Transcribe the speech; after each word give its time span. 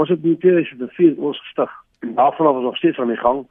Ons 0.00 0.08
het 0.08 0.24
in 0.24 0.38
2004 0.38 1.18
ons 1.18 1.40
gestig. 1.44 1.70
En 2.00 2.14
daarvan 2.14 2.46
af 2.46 2.54
was 2.54 2.62
nog 2.62 2.76
steeds 2.76 2.98
aan 2.98 3.12
die 3.12 3.16
gang. 3.16 3.44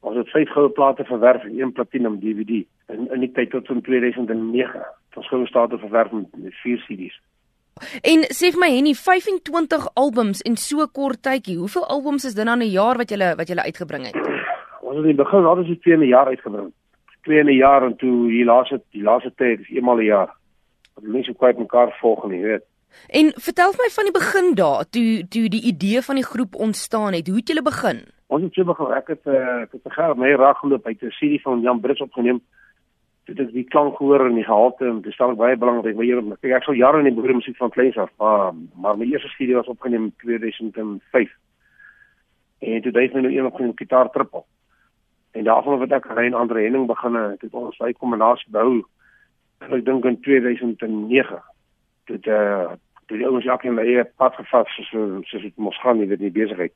Ons 0.00 0.16
het 0.16 0.28
vyf 0.30 0.52
goue 0.54 0.70
plate 0.70 1.04
verwerf 1.04 1.42
en 1.44 1.58
een 1.58 1.72
platinum 1.72 2.20
DVD 2.20 2.62
in 2.94 3.08
in 3.14 3.24
die 3.24 3.32
tyd 3.32 3.50
tot 3.50 3.68
in 3.74 3.82
2009. 3.82 4.84
Ons 5.16 5.28
goue 5.28 5.46
state 5.46 5.78
verwerf 5.78 6.12
met 6.12 6.54
vier 6.62 6.78
CD's. 6.86 7.18
En 8.12 8.22
sê 8.38 8.52
vir 8.54 8.60
my 8.62 8.70
Henny, 8.74 8.94
25 8.94 9.88
albums 9.94 10.42
in 10.46 10.56
so 10.56 10.86
kort 10.86 11.22
tydjie. 11.26 11.58
Hoeveel 11.58 11.86
albums 11.96 12.24
is 12.24 12.34
dit 12.34 12.46
dan 12.46 12.62
'n 12.62 12.70
jaar 12.70 12.96
wat 12.96 13.10
jy 13.10 13.34
wat 13.36 13.48
jy 13.48 13.56
uitgebring 13.56 14.06
het? 14.06 14.16
Ons 14.80 14.96
het 14.96 15.04
in 15.04 15.16
die 15.16 15.22
begin 15.24 15.44
altyd 15.44 15.66
so 15.66 15.74
twee 15.74 15.94
in 15.94 16.00
'n 16.00 16.14
jaar 16.14 16.26
uitgebring. 16.26 16.72
Twee 17.22 17.40
in 17.40 17.50
'n 17.50 17.62
jaar 17.66 17.82
en 17.82 17.96
toe 17.96 18.28
die 18.28 18.44
laaste 18.44 18.80
die 18.90 19.02
laaste 19.02 19.32
tyd 19.36 19.60
is 19.60 19.70
eenmal 19.70 19.98
'n 19.98 20.04
jaar. 20.14 20.30
Want 20.94 21.12
mense 21.12 21.34
kwyt 21.34 21.58
mekaar 21.58 21.96
volg 22.00 22.28
nie, 22.28 22.42
weet. 22.42 22.64
En 23.08 23.32
vertel 23.36 23.74
my 23.78 23.88
van 23.96 24.04
die 24.04 24.12
begin 24.12 24.54
daar, 24.54 24.84
toe 24.90 25.26
toe 25.28 25.48
die 25.48 25.62
idee 25.72 26.02
van 26.02 26.14
die 26.14 26.24
groep 26.24 26.54
ontstaan 26.54 27.12
het. 27.12 27.26
Hoe 27.26 27.36
het 27.36 27.48
julle 27.48 27.62
begin? 27.62 28.04
Ons 28.26 28.42
het 28.42 28.54
so 28.54 28.64
begin. 28.64 28.94
Ek 28.94 29.06
het 29.06 29.26
uh, 29.26 29.62
ek 29.66 29.72
het 29.72 29.82
gegaan 29.88 30.18
met 30.18 30.38
raak 30.38 30.58
geloop 30.58 30.86
uit 30.86 31.02
'n 31.02 31.10
serie 31.10 31.40
van 31.40 31.60
Jan 31.60 31.80
Brits 31.80 32.00
opgeneem 32.00 32.40
dit 33.34 33.46
is 33.46 33.52
die 33.52 33.64
klank 33.64 33.96
gehoor 33.96 34.24
en 34.26 34.34
die 34.38 34.44
gehalte 34.44 34.86
en 34.86 35.00
dit 35.04 35.12
staan 35.12 35.36
baie 35.38 35.56
belangrik 35.56 35.96
want 35.96 36.08
hier 36.08 36.22
kyk 36.40 36.56
ek 36.58 36.66
sou 36.66 36.76
jare 36.76 37.02
in 37.02 37.08
die 37.10 37.14
boere 37.14 37.36
musiek 37.38 37.58
van 37.60 37.72
kleins 37.74 37.98
af 38.00 38.10
maar 38.22 38.54
maar 38.74 38.98
my 38.98 39.06
eerste 39.06 39.30
studie 39.34 39.56
was 39.58 39.70
opgeneem 39.70 40.08
in 40.08 40.14
2005 40.24 41.34
en 42.70 42.82
toe 42.82 42.92
het 42.96 43.14
my 43.14 43.20
nou 43.26 43.32
eendag 43.32 43.60
'n 43.60 43.76
gitaar 43.82 44.10
trippel 44.10 44.46
en 45.32 45.44
daarvan 45.44 45.80
het 45.80 45.92
ek 45.92 46.10
rein 46.18 46.34
ander 46.34 46.58
Henning 46.58 46.86
begin 46.86 47.14
het 47.14 47.54
ons 47.54 47.78
hy 47.78 47.92
kombinasie 47.92 48.50
bou 48.50 48.82
ek 49.60 49.84
dink 49.84 50.04
in 50.04 50.20
2009 50.20 51.42
dit 52.10 52.26
eh 52.26 52.34
uh, 52.34 52.72
die 53.10 53.26
ouens 53.26 53.44
jak 53.44 53.64
in 53.66 53.76
die 53.76 54.04
pad 54.16 54.34
gevat 54.38 54.68
so 54.68 55.20
so 55.26 55.38
dit 55.38 55.56
mos 55.56 55.80
gaan 55.82 55.98
nie 55.98 56.06
dit 56.06 56.20
nie 56.20 56.30
besigheid. 56.30 56.72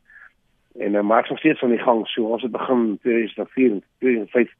En 0.78 0.94
uh, 0.94 1.02
maar 1.02 1.22
ek 1.22 1.30
sou 1.30 1.38
steeds 1.38 1.62
aan 1.62 1.74
die 1.74 1.82
gang. 1.82 2.06
So 2.10 2.34
ons 2.34 2.42
het 2.42 2.52
begin 2.52 2.98
2004 3.02 3.70
en 3.70 3.82
2005 3.98 4.54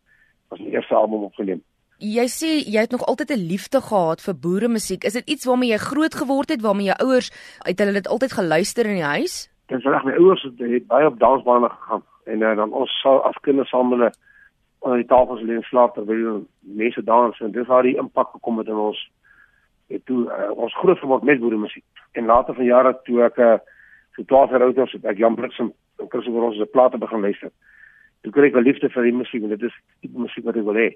was 0.48 0.59
die 0.59 0.75
eerste 0.75 0.95
album 0.95 1.27
opgeneem. 1.31 1.63
Jy 2.03 2.27
sê 2.29 2.51
jy 2.67 2.81
het 2.81 2.91
nog 2.91 3.07
altyd 3.07 3.31
'n 3.31 3.47
liefde 3.51 3.81
gehad 3.81 4.21
vir 4.21 4.35
boere 4.35 4.69
musiek. 4.69 5.05
Is 5.05 5.13
dit 5.13 5.29
iets 5.29 5.45
waarmee 5.45 5.71
jy 5.71 5.79
groot 5.79 6.15
geword 6.15 6.48
het, 6.48 6.61
waarmee 6.61 6.91
jou 6.91 6.98
ouers 7.07 7.31
uit 7.59 7.79
hulle 7.79 7.93
dit 7.93 8.09
altyd 8.09 8.33
geluister 8.33 8.87
in 8.87 8.95
die 8.95 9.11
huis? 9.19 9.51
Dit 9.67 9.79
is 9.79 9.85
reg, 9.85 10.05
my 10.05 10.13
ouers 10.13 10.43
het, 10.43 10.59
het 10.59 10.87
baie 10.87 11.07
op 11.07 11.19
dansbane 11.19 11.69
gegaan. 11.69 12.03
En 12.25 12.41
uh, 12.41 12.57
dan 12.57 12.73
ons 12.73 13.01
sal 13.01 13.23
as 13.25 13.39
kinders 13.41 13.69
saam 13.69 13.91
hulle 13.91 14.13
aan 14.83 14.97
die 15.01 15.07
tafels 15.07 15.41
lê 15.41 15.55
en 15.55 15.63
slaap 15.63 15.95
terwyl 15.95 16.47
mense 16.61 17.03
dans. 17.03 17.41
En 17.41 17.53
dis 17.53 17.67
waar 17.67 17.83
die 17.83 17.97
impak 17.97 18.31
gekom 18.31 18.59
het 18.59 18.69
in 18.69 18.81
ons 18.91 19.11
het 19.89 20.05
toe 20.07 20.25
uh, 20.27 20.51
ons 20.57 20.77
groot 20.77 20.99
geword 20.99 21.23
met 21.23 21.41
boere 21.41 21.57
musiek. 21.57 21.85
En 22.13 22.27
later 22.27 22.55
van 22.55 22.65
jare 22.65 22.99
toe 23.05 23.23
ek 23.23 23.39
uh, 23.39 23.59
so 24.17 24.25
12 24.25 24.51
jaar 24.51 24.63
oud 24.63 24.77
was, 24.77 24.93
het 24.93 25.05
ek 25.05 25.19
Jan 25.19 25.35
Brits 25.35 25.59
en 25.59 25.73
Chris 26.09 26.27
Oros 26.27 26.57
se 26.57 26.67
plate 26.67 26.99
begin 26.99 27.21
luister. 27.21 27.51
Toe 28.23 28.33
kry 28.33 28.49
ek 28.49 28.57
'n 28.57 28.67
liefde 28.67 28.89
vir 28.89 29.03
die 29.03 29.13
musiek 29.13 29.43
en 29.43 29.49
dit 29.49 29.63
is 29.63 29.77
die 30.01 30.11
musiek 30.11 30.45
wat 30.45 30.57
ek 30.57 30.65
wil 30.65 30.81
hê 30.81 30.95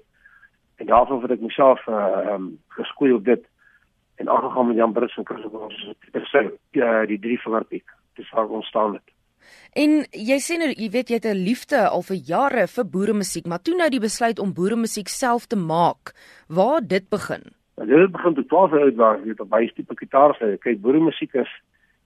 en 0.79 0.85
daarvan 0.85 1.21
het 1.21 1.31
ek 1.35 1.43
myself 1.43 1.87
uh 1.87 2.33
um, 2.33 2.51
geskoei 2.77 3.13
op 3.13 3.23
dit 3.25 3.43
en 4.15 4.29
aangegaan 4.29 4.67
met 4.67 4.77
Jan 4.77 4.93
Brits 4.93 5.17
en 5.17 5.25
Chris 5.25 5.45
ons 5.45 5.79
sê 6.31 6.43
uh, 6.47 7.05
die 7.07 7.19
drie 7.19 7.39
vingerpiek 7.43 7.95
dis 8.19 8.31
waar 8.35 8.51
ons 8.59 8.67
staan 8.67 8.99
het 8.99 9.15
En 9.73 10.03
jy 10.11 10.37
sê 10.43 10.57
nou 10.59 10.69
jy 10.69 10.89
weet 10.93 11.09
jy 11.09 11.17
het 11.19 11.25
'n 11.25 11.43
liefde 11.43 11.79
al 11.87 12.03
vir 12.09 12.19
jare 12.31 12.67
vir 12.67 12.85
boere 12.95 13.13
musiek 13.13 13.45
maar 13.45 13.61
toe 13.61 13.75
nou 13.75 13.89
die 13.89 13.99
besluit 14.07 14.39
om 14.39 14.53
boere 14.53 14.75
musiek 14.75 15.07
self 15.07 15.47
te 15.47 15.55
maak 15.55 16.13
waar 16.47 16.81
dit 16.81 17.09
begin 17.09 17.43
Ja, 17.79 17.85
dit 17.85 18.11
begin 18.11 18.33
te 18.35 18.45
12 18.45 18.73
uit 18.73 18.95
waar 18.99 19.19
jy 19.23 19.33
op 19.37 19.49
baie 19.49 19.71
tipe 19.73 19.95
gitaar 19.95 20.35
sê 20.35 20.57
kyk 20.59 20.81
boere 20.83 20.99
musiek 20.99 21.33
is 21.39 21.51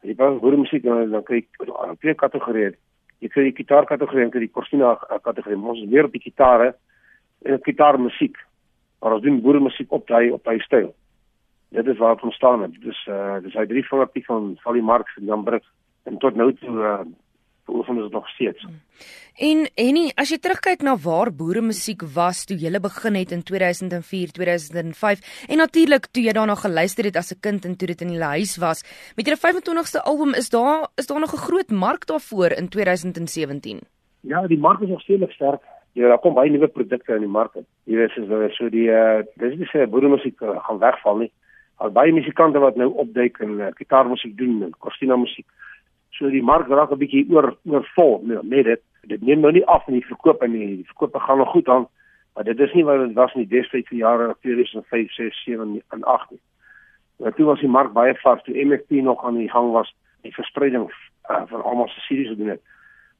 jy 0.05 0.13
bou 0.15 0.35
boere 0.39 0.59
musiek 0.61 0.83
dan 0.85 1.09
dan 1.09 1.23
kyk 1.25 1.49
twee 1.99 2.13
kategorieë 2.13 2.73
jy 3.23 3.29
kry 3.33 3.47
die 3.49 3.57
gitaar 3.57 3.87
kategorie 3.89 4.27
en 4.27 4.33
die 4.35 4.51
Corsina 4.51 4.95
kategorie 5.23 5.57
ons 5.57 5.81
is 5.81 5.89
meer 5.89 6.09
op 6.09 6.13
die 6.13 6.21
gitare 6.21 6.73
en 7.45 7.57
op 7.57 7.65
gitaar 7.65 7.97
musiek 7.99 8.37
maar 9.03 9.17
ons 9.17 9.23
doen 9.23 9.41
boere 9.43 9.59
musiek 9.59 9.91
op 9.91 10.07
daai 10.07 10.31
op 10.31 10.43
daai 10.47 10.59
styl. 10.63 10.93
Dit 11.75 11.87
is 11.91 11.97
waar 11.97 12.21
ons 12.23 12.35
staan. 12.35 12.63
Dit 12.71 12.85
is 12.93 12.99
uh 13.11 13.41
dis 13.43 13.55
hy 13.59 13.65
drie 13.67 13.83
vingertjie 13.83 14.23
van 14.29 14.53
Valley 14.63 14.81
Marx 14.81 15.17
en 15.19 15.27
Jan 15.27 15.43
Brits 15.43 15.67
en 16.07 16.17
tot 16.23 16.37
nou 16.39 16.53
toe 16.61 16.75
uh 16.77 17.01
hoe 17.73 17.85
ons 17.87 18.11
nog 18.11 18.29
steeds. 18.29 18.65
En 19.33 19.63
Henny, 19.75 20.11
as 20.15 20.29
jy 20.29 20.37
terugkyk 20.37 20.83
na 20.85 20.93
waar 21.01 21.31
boere 21.33 21.61
musiek 21.65 22.03
was 22.15 22.43
toe 22.45 22.57
jy 22.61 22.69
begin 22.79 23.15
het 23.17 23.31
in 23.33 23.41
2004, 23.41 24.33
2005 24.37 25.47
en 25.49 25.57
natuurlik 25.57 26.05
toe 26.13 26.23
jy 26.23 26.35
daarna 26.37 26.55
geluister 26.55 27.09
het 27.09 27.17
as 27.17 27.33
'n 27.33 27.41
kind 27.41 27.65
en 27.65 27.75
toe 27.75 27.87
dit 27.87 28.01
in 28.01 28.13
die 28.13 28.21
huis 28.21 28.57
was, 28.57 28.83
met 29.17 29.25
jou 29.25 29.37
25ste 29.37 30.03
album 30.05 30.33
is 30.33 30.49
daar 30.49 30.87
is 30.97 31.07
daar 31.07 31.19
nog 31.19 31.33
'n 31.33 31.45
groot 31.47 31.71
mark 31.71 32.05
daarvoor 32.05 32.51
in 32.51 32.69
2017. 32.69 33.79
Ja, 34.21 34.47
die 34.47 34.59
mark 34.59 34.81
is 34.81 34.89
nog 34.89 35.01
steeds 35.01 35.33
sterk. 35.33 35.61
Ja, 35.93 36.07
daar 36.07 36.19
kom 36.19 36.33
baie 36.33 36.49
nuwe 36.49 36.67
produkte 36.67 37.13
in 37.13 37.19
die 37.19 37.29
mark. 37.29 37.53
Jy 37.83 37.95
weet 37.95 38.09
soos 38.09 38.55
so 38.57 38.69
die 38.69 38.89
uh 38.89 39.21
dis 39.35 39.57
nie 39.57 39.67
sê 39.69 39.89
boeremusiek 39.89 40.41
uh, 40.41 40.57
gaan 40.65 40.79
wegval 40.79 41.17
nie. 41.17 41.31
Al 41.75 41.91
baie 41.91 42.13
musikante 42.13 42.59
wat 42.59 42.75
nou 42.75 42.93
opduik 42.93 43.39
en 43.39 43.59
uh, 43.59 43.67
gitaarmusiek 43.75 44.37
doen 44.37 44.63
en 44.63 44.71
Corstina 44.79 45.15
musiek. 45.15 45.45
So 46.17 46.29
die 46.29 46.43
mark 46.43 46.67
raak 46.67 46.91
'n 46.91 47.01
bietjie 47.01 47.25
oor 47.33 47.57
oorvol 47.65 48.21
nee, 48.23 48.39
met 48.43 48.65
dit. 48.65 48.81
Dit 49.01 49.21
neem 49.21 49.39
nou 49.39 49.51
nie 49.51 49.65
af 49.65 49.87
in 49.87 49.93
die 49.93 50.05
verkoop 50.05 50.41
en 50.41 50.51
die, 50.51 50.67
die 50.67 50.85
verkope 50.85 51.19
gaan 51.19 51.37
nog 51.37 51.49
goed 51.49 51.69
aan, 51.69 51.87
maar 52.33 52.43
dit 52.43 52.59
is 52.59 52.73
nie 52.73 52.85
wat 52.85 52.99
dit 52.99 53.13
was 53.13 53.33
in 53.33 53.45
die 53.45 53.57
destyds 53.57 53.87
vir 53.87 53.97
jare 53.97 54.35
2005, 54.41 55.11
6, 55.11 55.43
7 55.43 55.81
en 55.89 56.03
8 56.03 56.31
nie. 56.31 56.39
Maar 57.19 57.33
toe 57.33 57.45
was 57.45 57.59
die 57.59 57.69
mark 57.69 57.93
baie 57.93 58.15
vars 58.15 58.43
toe 58.43 58.65
MFP 58.65 58.91
nog 58.91 59.25
aan 59.25 59.37
die 59.37 59.49
gang 59.49 59.71
was 59.71 59.95
die 60.21 60.33
verspreiding 60.33 60.91
uh, 61.29 61.41
van 61.45 61.63
almal 61.63 61.87
se 61.87 61.99
series 61.99 62.27
gedoen 62.27 62.47
het. 62.47 62.61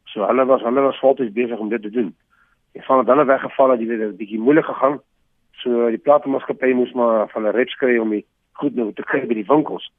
So 0.03 0.25
hulle 0.25 0.45
was 0.45 0.61
hulle 0.61 0.81
was 0.81 0.99
voltyds 0.99 1.33
besig 1.33 1.59
om 1.59 1.69
dit 1.69 1.81
te 1.81 1.89
doen 1.89 2.15
en 2.73 2.83
van 2.83 3.05
hulle 3.05 3.25
weggeval 3.25 3.69
het, 3.69 3.79
jy 3.79 3.87
weet, 3.87 3.99
dit 3.99 4.07
het 4.07 4.17
bietjie 4.17 4.39
moeilik 4.39 4.65
gegaan. 4.65 4.99
So 5.61 5.89
die 5.93 6.01
platemaatskappy 6.01 6.73
moes 6.73 6.93
maar 6.97 7.29
van 7.29 7.45
'n 7.45 7.55
reps 7.55 7.75
kry 7.75 7.97
om 7.97 8.09
die 8.09 8.25
goed 8.51 8.75
nou 8.75 8.93
te 8.93 9.03
kry 9.03 9.25
by 9.27 9.33
die 9.33 9.47
winkels. 9.47 9.91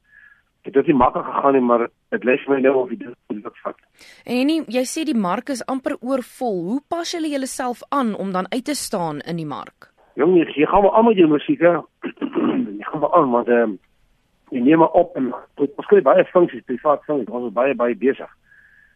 Dit 0.65 0.75
het 0.75 0.87
nie 0.89 0.97
maklik 0.97 1.27
gegaan 1.29 1.53
nie, 1.53 1.63
maar 1.65 1.87
dit 2.15 2.25
lê 2.25 2.37
vir 2.41 2.55
my 2.55 2.61
nou 2.65 2.75
of 2.83 2.93
dit 2.93 3.03
lukt 3.37 3.59
vat. 3.65 3.81
En 4.25 4.47
nie, 4.49 4.63
jy 4.73 4.85
sê 4.89 5.05
die 5.05 5.17
mark 5.17 5.53
is 5.53 5.65
amper 5.69 5.99
oorvol. 6.01 6.63
Hoe 6.69 6.81
pas 6.89 7.11
julle 7.13 7.29
julleself 7.29 7.83
aan 7.93 8.15
om 8.17 8.33
dan 8.33 8.49
uit 8.53 8.65
te 8.65 8.77
staan 8.79 9.21
in 9.29 9.37
die 9.37 9.49
mark? 9.49 9.91
Jong, 10.17 10.37
jy 10.41 10.67
gaan 10.71 10.87
maar 10.87 10.97
almal 10.97 11.19
jou 11.19 11.29
musiek, 11.29 11.61
hè. 11.61 11.75
jy 12.07 12.87
gaan 12.89 13.05
maar 13.05 13.13
aan, 13.19 13.29
maar 13.35 13.51
ehm 13.51 13.75
um, 13.75 13.77
jy 14.55 14.61
neem 14.63 14.79
maar 14.79 14.95
op 14.95 15.17
en 15.19 15.33
ons 15.59 15.87
kry 15.91 16.01
baie 16.05 16.25
funksies 16.31 16.63
privaat 16.65 17.03
funksies. 17.05 17.33
Ons 17.33 17.49
is 17.49 17.55
baie 17.57 17.75
baie 17.75 17.97
besig 17.99 18.31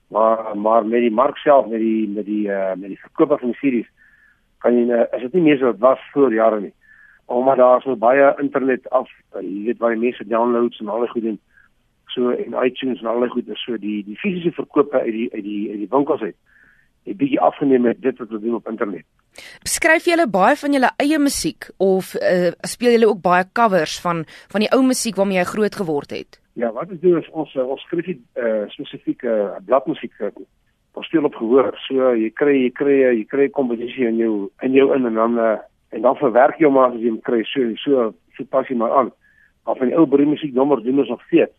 maar 0.08 0.58
maar 0.58 0.86
met 0.86 1.00
die 1.00 1.12
mark 1.12 1.36
self 1.36 1.66
met 1.66 1.78
die 1.78 2.08
met 2.08 2.24
die 2.24 2.48
uh, 2.48 2.72
met 2.74 2.88
die 2.88 3.00
verkoop 3.00 3.38
van 3.38 3.52
die 3.52 3.60
series 3.60 3.88
kan 4.58 4.76
jy 4.76 4.86
uh, 4.88 5.04
is 5.16 5.22
dit 5.26 5.36
nie 5.36 5.42
meer 5.48 5.58
so 5.58 5.72
wat 5.72 5.82
was 5.84 6.06
voor 6.12 6.34
jare 6.34 6.60
nie 6.60 6.74
omdat 7.26 7.56
daar 7.56 7.82
so 7.82 7.96
baie 7.96 8.34
internet 8.40 8.88
af 8.90 9.08
uh, 9.36 9.42
jy 9.42 9.64
weet 9.66 9.78
waar 9.78 9.96
die 9.96 10.04
mense 10.06 10.24
downloads 10.24 10.80
en 10.80 10.88
al 10.88 11.04
die 11.04 11.12
goed 11.12 11.26
doen 11.28 11.40
so 12.18 12.34
en 12.34 12.58
iTunes 12.64 13.00
en 13.02 13.10
al 13.12 13.26
die 13.26 13.32
goed 13.36 13.50
is 13.54 13.64
so 13.64 13.78
die 13.78 14.02
die 14.06 14.18
fisiese 14.18 14.54
verkope 14.58 14.98
uit 15.00 15.14
die 15.14 15.28
uit 15.32 15.44
die 15.46 15.62
uit 15.70 15.82
die 15.84 15.92
winkels 15.94 16.26
uit 16.26 16.36
het 17.08 17.16
bietjie 17.16 17.40
afgeneem 17.40 17.86
met 17.88 18.02
dit 18.02 18.18
wat 18.18 18.30
doen 18.30 18.58
op 18.58 18.68
internet. 18.68 19.06
Beskryf 19.62 20.08
julle 20.10 20.26
baie 20.30 20.56
van 20.58 20.74
julle 20.74 20.90
eie 21.02 21.18
musiek 21.22 21.70
of 21.76 22.14
uh, 22.18 22.50
speel 22.66 22.96
julle 22.96 23.08
ook 23.12 23.22
baie 23.22 23.46
covers 23.52 23.98
van 24.04 24.24
van 24.52 24.64
die 24.64 24.70
ou 24.74 24.82
musiek 24.84 25.16
waarmee 25.16 25.38
jy 25.40 25.46
groot 25.52 25.80
geword 25.80 26.14
het? 26.16 26.40
Ja, 26.58 26.72
wat 26.74 26.90
ons 26.90 27.00
doen 27.00 27.20
is 27.20 27.28
ons 27.30 27.54
eh, 27.54 27.62
ons 27.62 27.82
skryf 27.86 28.08
die 28.08 28.18
uh, 28.42 28.64
spesifieke 28.74 29.34
bladmusiek 29.66 30.14
vir 30.18 30.32
speel 31.06 31.28
op 31.28 31.36
gehoor. 31.38 31.70
So 31.86 32.12
jy 32.18 32.32
kry 32.34 32.56
jy 32.64 32.72
kry 32.74 32.96
jy 33.04 33.24
kry 33.30 33.46
komposisie 33.54 34.08
in 34.08 34.18
jou 34.18 34.32
in 34.66 34.74
jou 34.74 34.90
in 34.96 35.06
en 35.06 35.20
dan 35.20 35.38
uh, 35.38 35.54
en 35.94 36.02
dan 36.02 36.18
verwerk 36.18 36.58
jy 36.58 36.66
hom 36.66 36.80
as 36.82 36.98
jy 36.98 37.12
hom 37.12 37.22
kry 37.22 37.44
so 37.52 37.70
so 37.84 38.10
so 38.36 38.50
pas 38.50 38.66
jy 38.68 38.76
maar 38.80 38.96
aan. 38.98 39.14
Of 39.68 39.80
in 39.84 39.94
ou 39.94 40.08
breë 40.10 40.26
musiek 40.26 40.54
nommer 40.56 40.82
doen 40.82 41.04
ons 41.04 41.14
nog 41.14 41.22
steeds. 41.28 41.54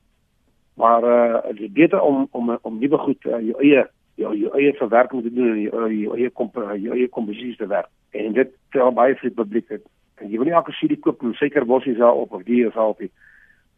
Maar 0.79 1.03
uh, 1.03 1.39
dit 1.51 1.67
is 1.67 1.77
beter 1.77 2.01
om 2.01 2.27
om 2.31 2.51
om 2.61 2.79
nuwe 2.79 2.97
goed 3.05 3.25
uh, 3.27 3.39
jou 3.43 3.57
eie 3.63 3.85
jou 4.19 4.35
jou 4.35 4.51
eie 4.57 4.73
verwerking 4.79 5.23
te 5.23 5.33
doen 5.33 5.53
en 5.53 5.61
jou, 5.61 5.87
jou 5.93 6.17
eie 6.17 6.29
komp 6.29 6.59
jou 6.59 6.95
eie 6.95 7.07
komposisies 7.07 7.57
te 7.59 7.67
werk. 7.67 7.91
En 8.11 8.33
dit 8.33 8.53
tel 8.75 8.93
baie 8.95 9.15
vir 9.19 9.29
die 9.29 9.37
publiek. 9.41 9.81
En 10.19 10.29
jy 10.31 10.37
wil 10.37 10.49
nie 10.49 10.55
elke 10.55 10.75
CD 10.79 10.99
koop 10.99 11.23
en 11.23 11.35
seker 11.39 11.67
bossies 11.67 11.99
daar 11.99 12.15
op 12.15 12.33
of 12.33 12.43
die 12.47 12.65
is 12.67 12.75
al 12.75 12.95
op 12.95 13.03
nie 13.03 13.11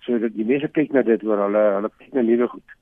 so 0.06 0.18
dat 0.22 0.34
die 0.34 0.46
mense 0.48 0.70
kyk 0.74 0.94
na 0.96 1.04
dit 1.06 1.24
oor 1.28 1.44
hulle 1.46 1.66
hulle 1.78 1.92
kyk 1.98 2.16
na 2.18 2.24
nuwe 2.26 2.48
goed. 2.52 2.78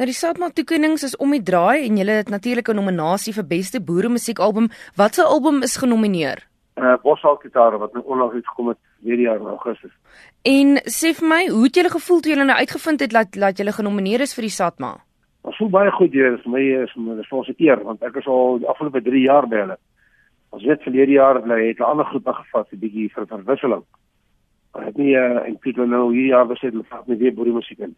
Nou 0.00 0.06
die 0.08 0.16
Satma 0.16 0.48
toekennings 0.56 1.04
is 1.08 1.16
om 1.22 1.34
die 1.34 1.42
draai 1.44 1.84
en 1.86 1.98
jy 2.00 2.06
het 2.08 2.32
natuurlik 2.32 2.68
'n 2.68 2.80
nominasie 2.80 3.34
vir 3.34 3.46
beste 3.46 3.80
boere 3.80 4.08
musiekalbum. 4.08 4.70
Watse 4.96 5.22
album 5.24 5.62
is 5.62 5.76
genomineer? 5.76 6.51
Uh 6.76 6.96
Boshal 7.02 7.36
Gitare 7.36 7.78
wat 7.78 7.92
nou 7.92 8.04
onlangs 8.04 8.34
uitgekom 8.34 8.68
het 8.68 8.78
hierdie 9.04 9.26
jaar 9.26 9.40
in 9.40 9.46
Augustus. 9.46 9.92
En 10.42 10.78
sê 10.88 11.12
vir 11.18 11.28
my, 11.28 11.40
hoe 11.48 11.64
het 11.64 11.74
julle 11.74 11.90
gevoel 11.92 12.20
toe 12.20 12.32
julle 12.32 12.44
nou 12.48 12.58
uitgevind 12.58 13.00
het 13.00 13.12
dat 13.12 13.32
dat 13.32 13.58
julle 13.58 13.72
genomineer 13.72 14.20
is 14.20 14.34
vir 14.34 14.48
die 14.48 14.56
Satma? 14.56 14.92
Ons 15.42 15.56
voel 15.58 15.72
baie 15.74 15.90
goed 15.90 16.12
hier, 16.14 16.38
vir 16.44 16.52
my 16.54 16.62
is 16.82 16.92
dit 16.94 17.28
vir 17.28 17.38
ons 17.38 17.48
'n 17.48 17.58
eer 17.58 17.82
want 17.84 18.02
ek 18.02 18.16
is 18.16 18.26
al 18.26 18.58
die 18.58 18.68
afgelope 18.68 19.02
3 19.02 19.20
jaar 19.20 19.48
by 19.48 19.56
hulle. 19.56 19.76
Ons 20.50 20.64
weet 20.64 20.82
verlede 20.82 21.12
jaar 21.12 21.34
het 21.34 21.44
hulle 21.44 21.74
'n 21.74 21.90
ander 21.92 22.04
groep 22.04 22.26
gevat, 22.26 22.72
'n 22.72 22.78
bietjie 22.78 23.12
vir 23.14 23.26
verwisseling. 23.26 23.84
Maar 24.72 24.84
het 24.84 24.96
nie 24.96 25.14
uh, 25.14 25.46
en 25.46 25.58
Pieter 25.58 25.86
nou 25.86 26.14
hier 26.14 26.26
jaar 26.26 26.46
besê 26.46 26.72
met 26.72 26.86
vat 26.88 27.06
met 27.06 27.18
weer 27.18 27.34
boere 27.34 27.52
musiek 27.52 27.78
in. 27.78 27.94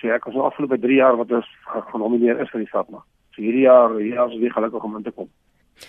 So 0.00 0.08
ek 0.08 0.24
was 0.24 0.34
nou 0.34 0.44
afgelope 0.44 0.78
3 0.78 0.96
jaar 0.96 1.16
wat 1.16 1.32
ons 1.32 1.46
genomineer 1.92 2.40
is 2.40 2.50
vir 2.50 2.60
die 2.60 2.70
SATMA. 2.72 3.04
So 3.34 3.42
hierdie 3.42 3.66
jaar, 3.68 3.90
hierdie 3.90 4.14
jaar 4.14 4.32
is 4.32 4.38
weer 4.40 4.52
gelukkig 4.52 4.82
om 4.82 4.96
in 4.96 5.02
te 5.02 5.10
kom. 5.10 5.28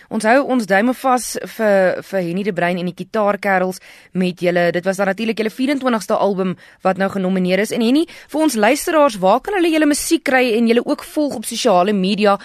Ons 0.10 0.26
hou 0.28 0.40
ons 0.54 0.68
duime 0.68 0.94
vas 0.94 1.26
vir 1.56 2.02
vir 2.10 2.24
Henny 2.26 2.44
de 2.44 2.54
Bruin 2.54 2.80
en 2.80 2.90
die 2.90 2.96
Gitaarkerels 2.98 3.82
met 4.14 4.42
julle. 4.44 4.72
Dit 4.76 4.86
was 4.86 4.98
dan 4.98 5.08
natuurlik 5.12 5.40
julle 5.40 5.54
24ste 5.54 6.18
album 6.18 6.56
wat 6.84 6.98
nou 6.98 7.10
genomineer 7.10 7.64
is. 7.64 7.72
En 7.76 7.84
Henny, 7.84 8.06
vir 8.32 8.42
ons 8.42 8.56
luisteraars, 8.56 9.20
waar 9.24 9.42
kan 9.42 9.58
hulle 9.58 9.72
julle 9.72 9.90
musiek 9.90 10.24
kry 10.28 10.44
en 10.58 10.68
julle 10.68 10.86
ook 10.86 11.04
volg 11.14 11.38
op 11.40 11.48
sosiale 11.48 11.94
media? 11.94 12.38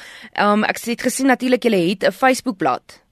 Um 0.42 0.64
ek 0.64 0.82
het 0.86 1.02
gesien 1.08 1.26
natuurlik 1.26 1.62
julle 1.62 1.82
het 1.88 2.06
'n 2.06 2.12
Facebookblad. 2.12 3.02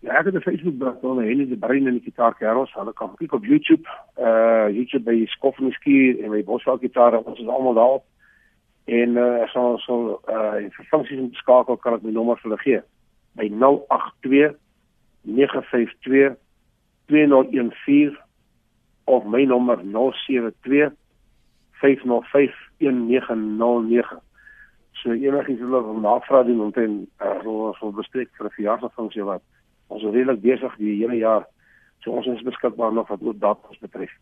Ja, 0.00 0.18
ek 0.18 0.26
het 0.26 0.34
'n 0.34 0.40
Facebookblad 0.40 0.98
van 1.00 1.22
Henny 1.22 1.48
de 1.48 1.56
Bruin 1.56 1.86
en 1.86 1.98
die 1.98 2.04
Gitaarkerels. 2.04 2.74
Hulle 2.74 2.92
kan 2.92 3.16
kyk 3.16 3.32
op 3.32 3.44
YouTube. 3.44 3.88
Uh 4.16 4.68
YouTube 4.68 5.04
by 5.04 5.26
Skoffenskuur 5.26 6.24
en 6.24 6.30
by 6.30 6.44
Boswel 6.44 6.78
Gitaar. 6.78 7.18
Ons 7.24 7.40
is 7.40 7.46
almal 7.46 7.74
daar. 7.74 8.00
En 8.84 9.16
uh 9.16 9.48
so 9.48 9.76
so 9.76 10.20
uh 10.28 10.62
in 10.62 11.30
te 11.30 11.36
skakel 11.36 11.76
kan 11.76 11.94
ek 11.94 12.02
my 12.02 12.10
nommer 12.10 12.36
vir 12.36 12.50
hulle 12.50 12.62
gee 12.62 12.82
by 13.38 13.48
082 13.48 14.56
952 15.24 16.36
2014 17.08 18.16
of 19.06 19.24
my 19.24 19.44
nommer 19.44 19.76
072 19.82 20.90
505 21.80 22.50
1909. 22.78 24.20
So 24.92 25.10
enigiets 25.10 25.60
wat 25.60 25.84
wil 25.84 26.00
navraag 26.02 26.46
doen 26.46 26.60
om 26.60 26.72
ten 26.72 27.08
uh, 27.22 27.38
so 27.42 27.74
so 27.78 27.92
bespreek 27.94 28.30
vir 28.34 28.50
verjaarsdagfunksie 28.50 29.24
wat 29.24 29.42
ons 29.86 30.02
redelik 30.02 30.42
besig 30.42 30.74
die 30.82 30.96
hele 30.98 31.20
jaar. 31.22 31.46
So 32.02 32.18
ons 32.18 32.26
is 32.26 32.42
beskikbaar 32.42 32.92
nog 32.92 33.08
wat 33.08 33.22
ook 33.22 33.38
datums 33.38 33.78
betref. 33.78 34.18